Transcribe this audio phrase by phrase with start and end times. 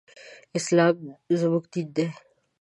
[0.57, 0.97] اسلام
[1.39, 2.07] زموږ دين دی